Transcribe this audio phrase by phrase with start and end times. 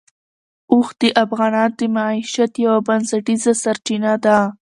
[0.73, 4.37] اوښ د افغانانو د معیشت یوه بنسټیزه سرچینه ده.